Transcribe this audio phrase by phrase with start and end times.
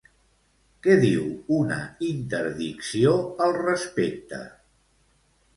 [0.85, 1.27] Què diu
[1.57, 3.13] una interdicció
[3.47, 4.41] al respecte?